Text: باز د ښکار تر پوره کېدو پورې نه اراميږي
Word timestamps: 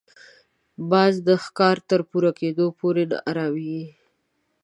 باز 0.91 1.13
د 1.27 1.29
ښکار 1.43 1.77
تر 1.89 2.01
پوره 2.09 2.31
کېدو 2.39 2.65
پورې 2.79 3.03
نه 3.11 3.17
اراميږي 3.29 3.83